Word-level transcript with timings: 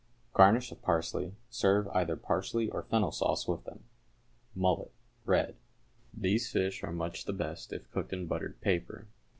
Garnish 0.33 0.71
with 0.71 0.81
parsley. 0.81 1.35
Serve 1.51 1.87
either 1.89 2.15
parsley 2.15 2.71
or 2.71 2.81
fennel 2.81 3.11
sauce 3.11 3.47
with 3.47 3.65
them. 3.65 3.83
=Mullet, 4.55 4.91
Red.= 5.25 5.57
These 6.11 6.51
fish 6.51 6.83
are 6.83 6.91
much 6.91 7.25
the 7.25 7.33
best 7.33 7.71
if 7.71 7.87
cooked 7.91 8.11
in 8.11 8.25
buttered 8.25 8.59
paper. 8.61 9.05